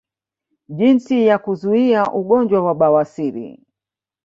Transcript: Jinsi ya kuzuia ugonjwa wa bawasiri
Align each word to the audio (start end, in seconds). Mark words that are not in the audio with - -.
Jinsi 0.69 1.25
ya 1.27 1.37
kuzuia 1.37 2.11
ugonjwa 2.13 2.59
wa 2.65 2.73
bawasiri 2.75 3.63